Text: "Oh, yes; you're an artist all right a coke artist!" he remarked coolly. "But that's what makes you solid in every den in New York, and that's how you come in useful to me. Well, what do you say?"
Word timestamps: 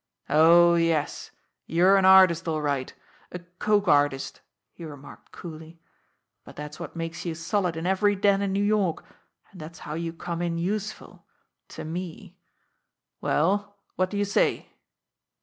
"Oh, 0.31 0.73
yes; 0.73 1.29
you're 1.67 1.95
an 1.95 2.05
artist 2.05 2.47
all 2.47 2.59
right 2.59 2.91
a 3.31 3.37
coke 3.59 3.87
artist!" 3.87 4.41
he 4.73 4.83
remarked 4.83 5.31
coolly. 5.31 5.79
"But 6.43 6.55
that's 6.55 6.79
what 6.79 6.95
makes 6.95 7.23
you 7.23 7.35
solid 7.35 7.77
in 7.77 7.85
every 7.85 8.15
den 8.15 8.41
in 8.41 8.51
New 8.51 8.63
York, 8.63 9.05
and 9.51 9.61
that's 9.61 9.77
how 9.77 9.93
you 9.93 10.11
come 10.11 10.41
in 10.41 10.57
useful 10.57 11.27
to 11.67 11.83
me. 11.85 12.35
Well, 13.21 13.77
what 13.95 14.09
do 14.09 14.17
you 14.17 14.25
say?" 14.25 14.69